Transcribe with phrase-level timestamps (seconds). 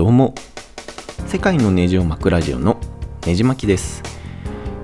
[0.00, 0.34] どうも。
[1.26, 2.80] 世界のネジを巻くラジオの
[3.26, 4.02] ネジ巻きです。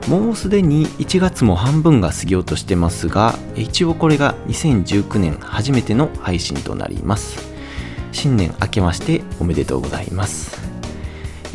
[0.08, 7.38] もうすでに1月も半分が過ぎようとしてますが一応これが2019年初めての配信となります。
[8.12, 10.60] 新年明けましておめでとうございます。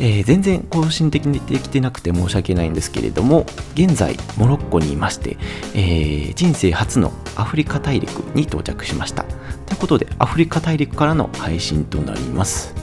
[0.00, 5.36] えー、全然更新的にできてなくて申し訳ないんですけれども現在モロッコにいまして、
[5.74, 9.22] えー、人生初のアフリカ大陸に到着しました。
[9.66, 12.74] ということでアフリカ大陸からの配信となります。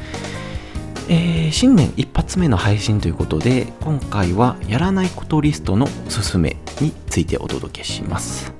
[1.12, 8.54] えー、新年一発目の配信ということで今回はやらないことリストのすすめについてお届けします。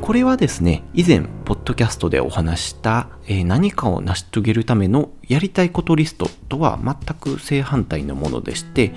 [0.00, 8.92] これはですね以前ポッドキャストでお話した、えー、何かを成し遂げるためのやりたいことリストとは全く正反対のものでして、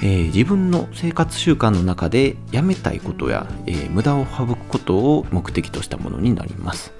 [0.00, 6.92] えー、自分の生活習慣の中でやめたいことや、えー、無駄を省くことを目的としたものになります。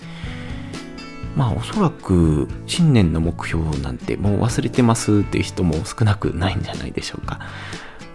[1.36, 7.40] まあおそらく新年の目標なんてもう忘れてますっていう人も少なくないんじゃないでしょうか。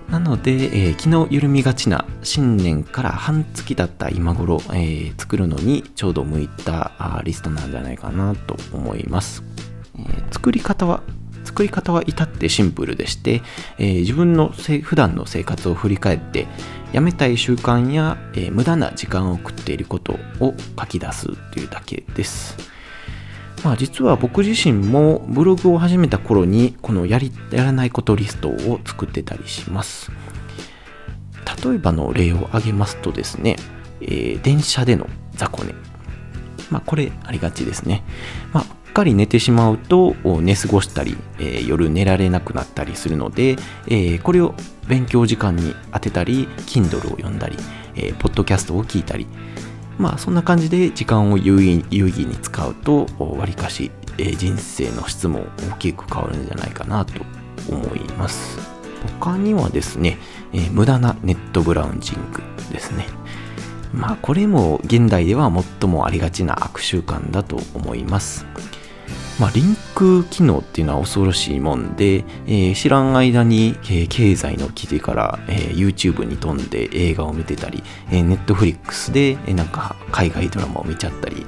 [0.09, 6.91] なので、えー、昨日緩みがちな新年から半月だった今頃、えー、作るのにちょうど向いた
[7.25, 9.43] リストなんじゃないかなと思います。
[9.97, 11.01] えー、作り方は
[11.43, 13.41] 作り方は至ってシンプルでして、
[13.79, 16.45] えー、自分の普段の生活を振り返って
[16.93, 22.76] やめたい習慣や、えー、無駄な時間を送っていることを書き出すというだけです。
[23.63, 30.11] まあ、実は僕自身もブログを始めた頃にこのやりやらないことリストを作ってたりします。
[31.63, 33.55] 例えばの例を挙げますとですね、
[34.01, 35.73] えー、電車での雑魚寝。
[36.69, 38.03] まあ、これありがちですね。
[38.53, 44.53] まあ、うっかり寝てしまうと寝過ごしたり、えー、夜寝られなくなったりするので、えー、これを
[44.87, 47.57] 勉強時間に当てたり、Kindle を読んだり、
[47.95, 49.27] えー、ポッドキャストを聞いたり、
[49.97, 57.23] まあそんな感じで時間を有意義に使うとわりかし、え、人生の質も大きく変わるんじゃないかなと
[57.69, 58.59] 思います。
[59.19, 60.17] 他にはですね、
[60.53, 63.07] えー、無駄なネットブラウンジングですね。
[63.93, 68.45] まあこれも現代では最もありがちな悪習慣だと思います。
[69.39, 81.45] まあ、リンク機能っていうのは恐ろしいもんで、えー、知らん間に、えー、経済の記事から、えー、YouTube に飛んで映画を見てたり、えー、Netflix で、えー、なんか海外ドラマを見ちゃったり、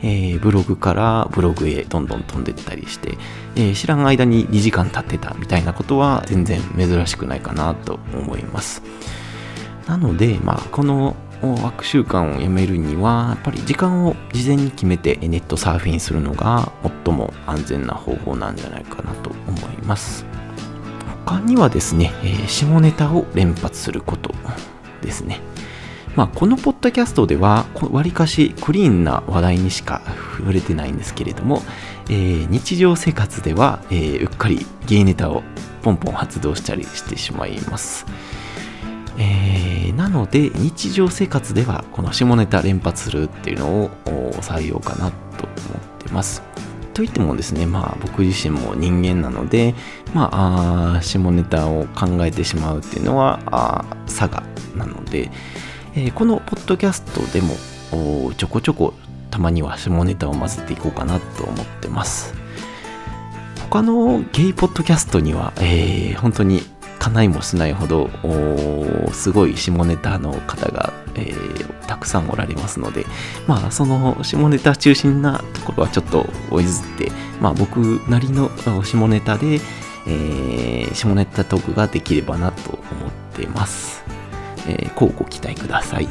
[0.00, 3.18] えー、ブログからブログへどんどん飛んでったりして、
[3.54, 8.82] えー、知らん間に2時間経ってたみたいなことは全然珍しくないかなと思います。
[9.86, 16.72] なので、まあ、この悪習慣をやめるにはやっぱり時間を事前に決めてネットサーフィンするのが
[17.04, 20.26] 最も安全な方法なんじゃないかなと思います
[21.26, 24.34] 他にはですね、えー、下ネタを連発すること
[25.02, 25.40] ですね
[26.16, 30.00] まあ、このポッドキャストではわりかしクリーンな話題にしか
[30.38, 31.60] 触れてないんですけれども、
[32.08, 35.42] えー、日常生活では、えー、うっかりゲイネタを
[35.82, 38.06] ポンポン発動したりしてしまいます。
[39.18, 43.90] えー、なので日常生活ではこの下ネタ連発するっていうのを
[44.40, 45.52] 採用かなと思
[46.00, 46.42] ってます。
[46.94, 49.74] といってもですね、まあ僕自身も人間なので、
[50.14, 54.42] まあ、あ下ネタを考えてしまうっていうのはあ差が
[54.74, 55.30] なので、
[55.94, 57.54] えー、このポッドキャストでも
[58.34, 58.94] ちょこちょこ
[59.30, 62.34] たまには下ネタを混ぜていこうかなと思ってます。
[63.68, 66.62] 他のゲイポッドキャストには、えー、本当に
[67.06, 68.10] 叶いもしないほど
[69.12, 73.06] すごい下ネタの方が、えー、たくさんおられますので
[73.46, 77.78] まあその下ネタ中心なところはちょっと追いずってまあ僕
[78.08, 78.50] なりの
[78.82, 79.60] 下ネタで、
[80.06, 82.82] えー、下ネタトークができればなと思っ
[83.34, 84.04] てます、
[84.68, 86.08] えー、こうご期待ください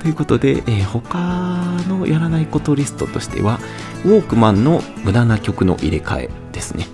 [0.00, 1.18] ということで、えー、他
[1.88, 3.58] のやらないことリストとしては
[4.04, 6.86] ウォークマンの無駄な曲の入れ替えですね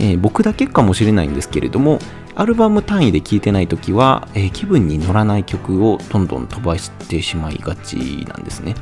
[0.00, 2.00] えー、僕だけかもしれないんですけれども
[2.34, 8.74] アルバム単位で聴いてない時は、えー、気分に乗らない曲をどんどん飛ばしてしまいがちなんですね。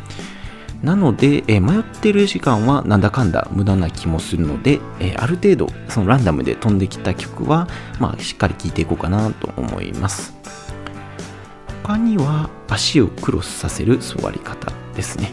[0.82, 7.66] なので、えー、迷ってる時間はなんだかんだ無駄な気もするので、えある程度そのランダムで飛んできた曲は、
[7.98, 10.36] まあ、しっかり聴いていこうかなと思います。
[11.82, 15.32] 他には足をクロスさせる座り方ですね。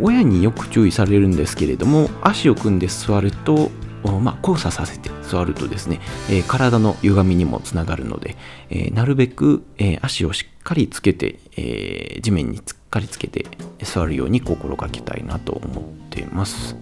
[0.00, 3.70] 親によく注意されるんですけれども足を組んで座ると
[4.12, 8.36] まあ、交差させて座るとですね、えー、体の歪みにもつながるので、
[8.70, 13.46] えー、なるべく、えー、足をしっかりつけて、え地面にしっかりつけて
[13.82, 16.76] 座るように心がけたいなと思っています。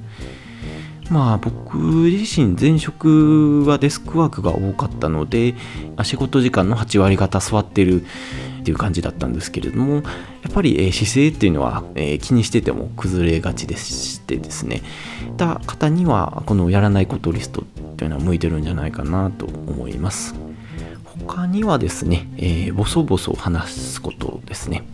[1.11, 5.55] まあ僕自身前職はデスクワークが多かったので
[6.03, 8.07] 仕事時間の8割方座ってる
[8.65, 10.01] っていう感じだったんですけれどもや
[10.49, 14.83] っぱり、え、姿勢っていうのは、え、気にしてても崩れがちでしてですね。
[15.37, 17.65] た方にはこのやらないことリストっ
[17.97, 20.35] ていうのは向いてるんじゃないかなと思います。
[21.27, 24.85] 他にはですね、えー、ボソボソ話すことですね。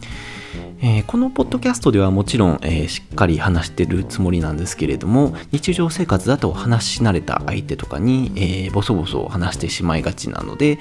[0.83, 10.79] えー、このポッドキャストではもちろん、えー、しっかり話してるつもりなんですけれども日常生活だと話し慣れた相手とかに、えー、ボソボソ話してしまいがちなので、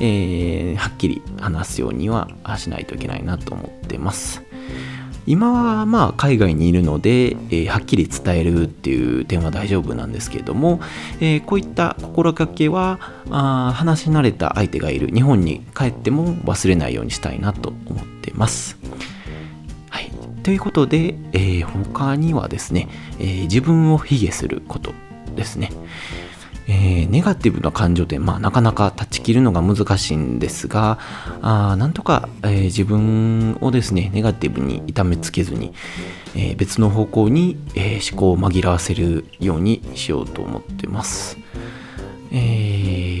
[0.00, 4.42] えはっきり話すようにはしないといけないなと思ってます
[5.26, 10.80] 今はまあ海外にいるので、え、はっきり伝えるっていう点は大丈夫なんですけれども、
[11.20, 12.98] え、こういった心がけは
[13.30, 18.76] あ話し慣れた相手がいる日本に帰っても忘れないようにしたいなと思ってます。
[20.42, 24.92] ということで、えー、他にはですね、えー、自分を卑下すること
[25.36, 25.70] ですね。
[26.68, 30.98] えー、ネガティブな感情って、まあ、なかなか断ち切るのが難しいんですが、
[31.40, 35.72] あなんとか、えー、自分をですね、ネガティブに痛めつけずに、
[36.34, 41.36] えー、別の方向に、え思考を紛らわせるようにしようと思ってます。
[42.32, 43.11] え、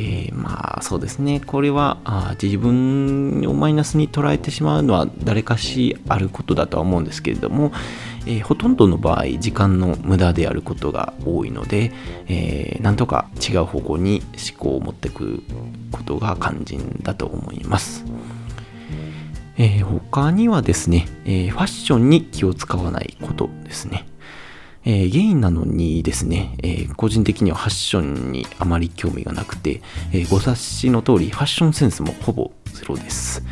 [0.82, 7.72] そうですね、これはあ自分をマイナスに捉えてしまうのは誰かしあることだとは思うんですけれども、
[8.26, 11.92] えー、ほとんどの場合、時間の無駄であることが多いので、
[12.26, 15.42] えー、なんとか違う方向に思考を持っていく
[15.92, 18.04] ことが肝心だと思います。
[19.56, 24.06] えー、他にはですね、えー、ファッションに気を使わないことですね。
[24.84, 29.80] えー、ゲインなのにですね、えー、個人的にはファッションにあまり興味がなくて、
[30.12, 33.42] えー、ご察しの通りファッションセンスもほぼゼロです。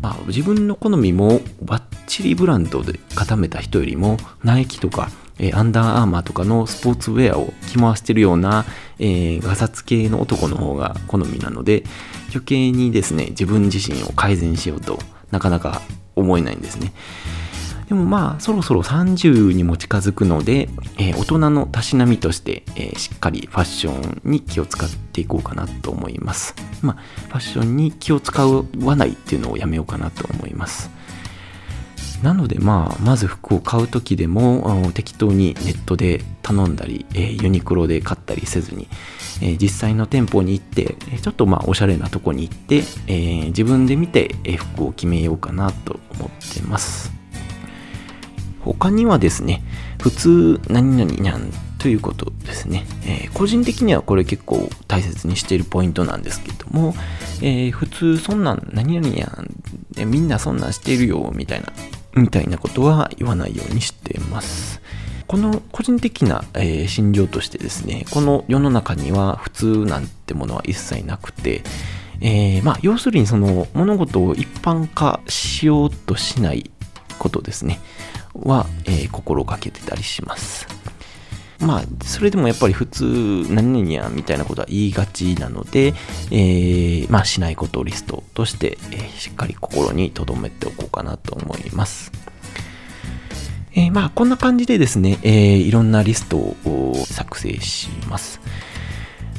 [0.00, 8.66] まあ、自分の好みもバッチリブランドで固めた人よりもナイキとか、えー、アンダーアーマーとかのスポーツウェアを着回してるような、
[8.98, 11.82] えー、ガサツ系の男の方が好みなので
[12.28, 14.98] 余計にですね自分自身を改善しようと
[15.30, 15.82] なかなか
[16.14, 16.92] 思えないんですね。
[17.88, 20.68] でもまあそろそろ30にも近づくので、
[20.98, 26.54] えー、大人のたしなみとして、えー、しっかりファッションに気を使っていこうかなと思います。
[26.82, 26.96] まあ
[27.28, 30.90] ファッションに気を使わないっていうのをやめようかなと思います。
[32.22, 38.88] なのでまあまず服を買う時でも適当にネットで頼んだり、え、ユニクロで買ったりせずに、
[39.42, 47.25] え、実際の店舗に行ってちょっとまあおしゃれなとこに行って、え、自分で見て服を決めようかなと思ってます。
[48.72, 49.62] 他にはですね、
[50.00, 56.94] 普通何々にゃんということですね、えー、個人的にはこれ結構大切にしているポイントなんですけども、
[57.42, 61.72] えー、普通そんなん何々やん、みんなそんなんしてるよみたいな、
[62.14, 64.80] みたいなことは言わないようにしています。
[65.26, 71.62] この個人的な、えー、心情としてですね、この世の中には普通なんてものは一切なくて、
[72.20, 76.70] えー、まあ、要するにその物事を一般化しようとしない
[77.18, 77.80] ことですね。
[78.34, 80.66] は、えー、心がけてたりします。
[81.60, 85.94] まあ、それでもやっぱり普通、何々やみたいなことは言いがちなので、
[86.30, 92.12] えー、まあ、しないことをリストとして、えー、しっかり心に留めておこうかなと思います。
[93.72, 98.40] えー、まあ、こんな感じでですね、えー、いろんなリストを作成します。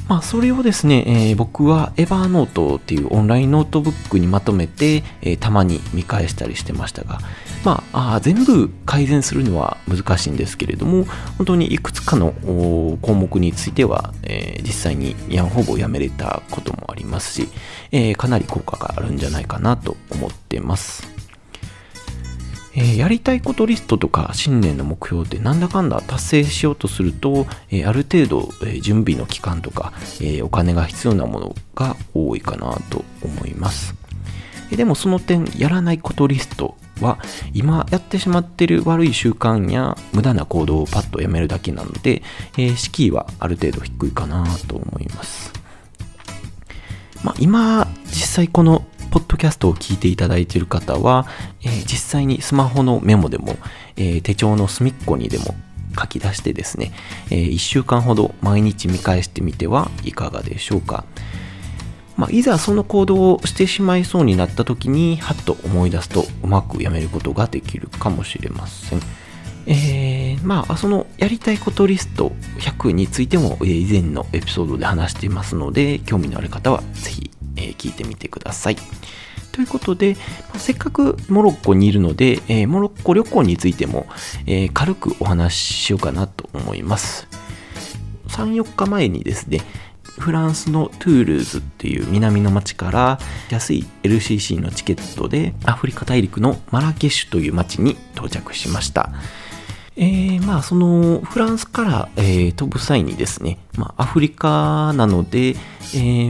[0.08, 7.18] まあ、それをですね、えー、僕はエバーノートっていうオンラインノートブックにまとめて、えー、たまに見返したりしてましたが、
[7.62, 11.04] まあ、あ全部改善するのは難しいんですけれども、
[11.36, 12.32] 本当にいくつかの
[13.02, 17.48] 項目については、えー、実際にやほぼやめれたこともありますし、
[17.92, 21.17] えかなり効果があるんじゃないかなと思ってます。
[22.78, 29.92] えー、やりたいことリストとか新年の目標ってなんだかんだ達成しようとすると、えー、ある程度、えー、準備の期間とか、
[30.22, 33.96] えお金が必要なものが多いかなと思います。
[34.70, 37.18] でもその点、やらないことリストは
[37.54, 42.22] 今やってしまってる悪い習慣や無駄な行動をパッとやめるだけなので、
[42.56, 45.52] え敷居はある程度低いかなと思います。
[47.24, 51.26] まあ、今、実際このポッドキャストを聞いていただいている方は、
[51.62, 53.56] えー、実際にスマホのメモでも、
[53.96, 55.54] えー、手帳の隅っこにでも
[55.98, 56.92] 書き出してですね、
[57.30, 61.04] えー、1週間ほど毎日見返してみてはいかがでしょうか。
[62.16, 69.00] まあ、いざその行動をしてしまいそうになった時に、はっと思い出すとうまくやめることができるかもしれません。
[69.66, 78.76] えー、まあ、そのやりたいことリスト100についても、以前のエピソードで話していますので、興味のある方はぜひえー、聞いてみてください。
[79.52, 80.16] ということで、
[80.54, 84.06] ま、せっかくモロッコにいるので、えー、モロッコ旅行についても、
[84.46, 87.26] えー、軽くお話ししようかなと思います。
[88.28, 89.60] 3、4日前にですね、
[90.18, 93.18] フランスのトゥールーズっていう南の町から
[93.50, 99.10] 安い LCC のチケットでアフリカ大陸のマラケシュという町に到着しました。
[100.00, 105.52] えー、まあそのフランスから、えー、飛ぶ際にですね、まあ、アフリカなので、え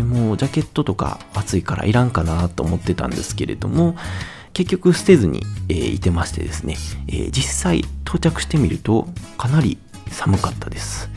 [0.00, 3.94] ー、もうジャケットとか暑いからいらんかなと思ってたんですけれども
[4.54, 6.76] 結局捨てずに、えー、いてましてですね、
[7.08, 9.06] えー、実際到着してみると
[9.36, 9.76] かなり
[10.10, 11.10] 寒かったです。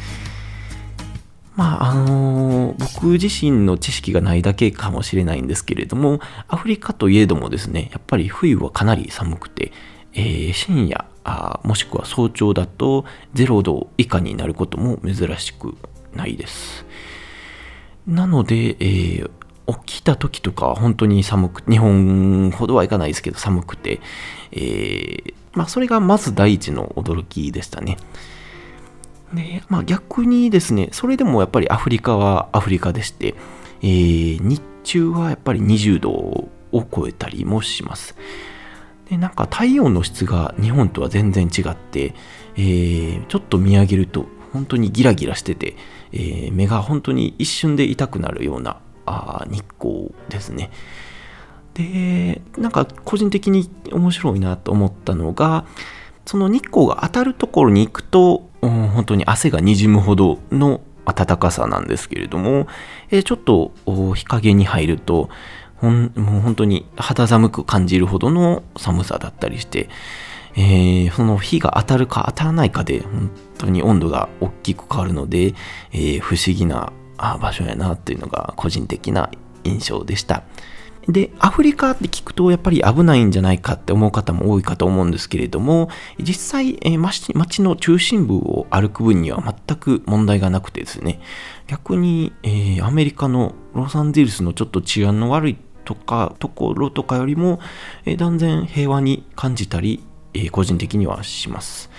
[1.55, 9.71] まああのー、僕自身の知識がないだけかもしれないんですけれどもアフリカといえどもですねやっぱり冬はかなり寒くて、
[10.13, 15.75] えー、深夜あもしくは早朝だと0度以下になることも珍しく
[16.13, 16.85] ないです。
[18.07, 19.29] なので、えー、
[19.85, 24.01] 起きた時とかは本当に寒く、日本ほどはいかないですけど寒くて、
[24.51, 27.97] えー、まあそれがまず第一の驚きでしたね。
[29.33, 33.35] で、まあ逆にですね、それでもやっぱりアフリカはアフリカでして、
[33.81, 38.15] えー、日中はやっぱり20度を超えたりもします。
[39.11, 42.15] でなんか太陽の質が日本とは全然違って、
[42.55, 45.75] えー、ちょっと見上げると本当にギラギラしてて、
[46.13, 50.71] えー、目が本当に一瞬で痛くなるようなあ日光ですね。
[51.73, 55.65] でなんか個人的に面白いなと思ったのが
[56.25, 62.67] その日光が当たるところに行くと、うん、本当に汗がにじむほどの暖かさなんですけれども、
[63.09, 63.73] えー、ちょっと
[64.15, 65.29] 日陰に入ると
[65.81, 69.89] ほんもう本当に肌寒く感じるほどの寒さだったりして、
[70.55, 75.55] えー、その火が当たるか当たらないかで本当に温度が大きく変わるので、
[75.91, 79.31] えー、不思議な場所やなっていうのが個人的な
[79.63, 80.43] 印象でした。
[81.07, 91.19] で、アフリカって聞くとやっぱり危ないんじゃないかって思う方も多いかと思うんですけれども、実際、えー、街の中心部を歩く分には全く問題がなくてですね、
[91.67, 95.57] 逆に、えー、アメリカのロサンゼルスのちょっと治安の悪い
[95.93, 97.59] とかところとかよりも、
[98.05, 101.89] え、断然平和に感じたり、え、個人的にはします。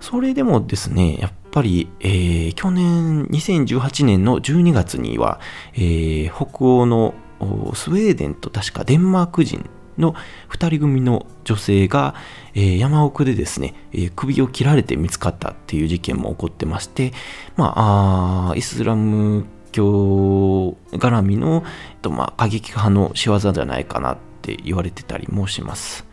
[0.00, 5.38] それでもですね、やっぱり、えー、去年2018年の12月には、
[5.74, 7.14] えー、北欧の
[7.74, 10.14] スウェーデンと確かデンマーク人の
[10.50, 12.14] 2人組の女性が、
[12.54, 17.12] えー、山奥でですね、えー、首を切られて見つかったっていう事件も起こってまして、
[17.56, 26.06] まあ、あイスラム教絡みの、えっとまあ、過激派の仕業じゃないかなって言われてたりもします。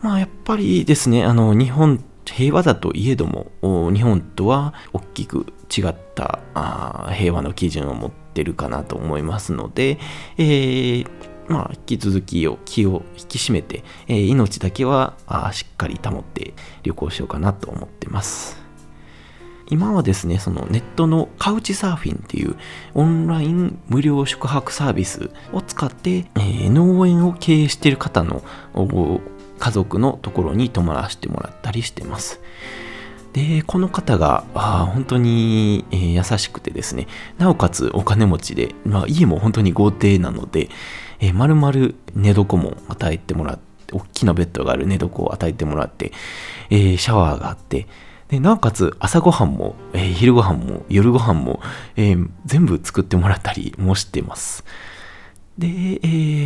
[0.00, 3.50] まあやっぱりですね、あの日本平和だといえども
[3.92, 9.98] 日本とは大きく違ったあ平和の基準を持ってるかなと思いますので、
[10.36, 11.08] えー、
[11.48, 18.63] まあ、引き続きを気を引き締めて、えー、命だけはあしっかり保って旅行しようかなと思ってます。
[19.70, 22.56] 今はですね、そのネットのカウチサーフィンっていう
[22.94, 28.42] オンライン無料宿泊サービスを使って、えー、農園を経営している方の
[29.58, 32.40] 家族のところに泊まらせてもらったりしてます。
[33.32, 34.44] で、この方が
[34.94, 40.68] 本当に、えー、優しくてですね、なおかつお金持ちで、まあ、家も本当に豪邸なので、
[41.20, 46.12] えー、丸々寝床も与えてもらって、大きなベッドがある寝床を与えてもらって、
[46.70, 47.86] えー、シャワーがあって、
[48.28, 51.60] でなおかつ朝ごはんも、えー、昼ごはんも夜ごはんも、
[51.96, 54.64] えー、全部作ってもらったりもしてます。
[55.58, 55.68] で、え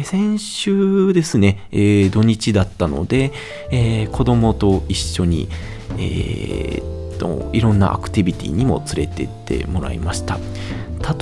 [0.03, 3.33] ー、先週ですね、えー、土日だったので、
[3.71, 5.49] えー、子供と一緒に、
[5.97, 10.39] えー、といろんなアクティビティにも連れてってもらいました。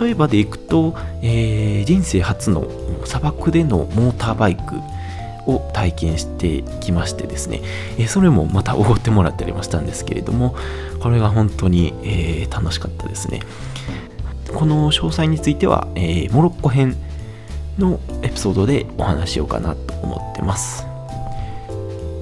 [0.01, 2.67] 例えばでいくと、えー、人生初の
[3.05, 4.75] 砂漠でのモーターバイク
[5.47, 7.63] を体験してきましてですね、
[7.99, 10.55] えそれもまたおごってもらったりもしたんですけれども、
[11.01, 13.41] これが本当に、え楽しかったですね。
[14.55, 16.97] この詳細については、えモロッコ編
[17.79, 20.87] のエピソードでお話しようかなと思ってます。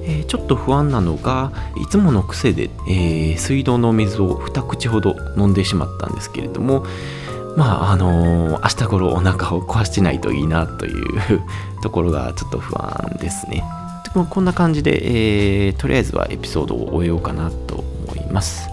[0.07, 1.51] え、ちょっと不安なのが
[1.81, 6.85] いつもの癖で、えー、水道の水を2口ほど飲んでしまったんですけれども
[7.55, 11.41] まああのー、明日頃お腹を壊してないといいなという
[11.81, 13.63] ところがちょっと不安ですね。
[14.13, 18.69] でもこんな感じで、えー、とりあえずはエピソードを終えようかなと思います。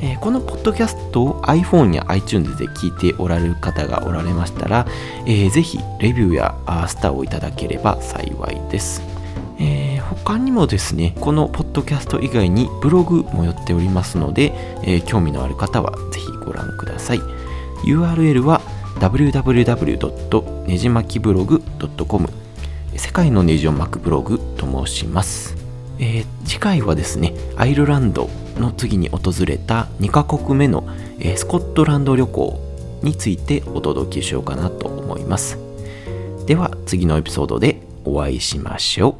[0.00, 4.86] えー、このポッドキャストを iPhone や iTunes で聞いておられる方がおられましたら、
[5.26, 6.54] えー、ぜひレビューや
[6.88, 9.02] スターをいただければ幸いです。
[9.58, 17.20] えー、他にもですね、このポッドキャスト以外にブログもやっておりますので、え、興味のある方はぜひご覧ください。
[17.84, 18.60] URL は
[18.98, 20.66] www.
[20.66, 21.62] ねじまきブログ
[22.08, 22.28] .com
[22.96, 25.56] 世界のネジを巻くブログと申します、
[25.98, 30.84] えー、次回はですねアイルランドの次に訪れた2カ国目の、
[31.18, 32.58] えー、スコットランド旅行
[33.02, 35.58] についてお届けしようかなと思います。
[36.46, 39.14] では次のエピソードでお会いしましょう。